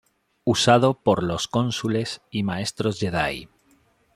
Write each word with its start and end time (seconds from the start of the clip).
Usado 0.45 0.95
por 0.95 1.21
los 1.21 1.47
cónsules 1.47 2.21
y 2.31 2.41
maestros 2.41 2.99
"Jedi". 2.99 3.47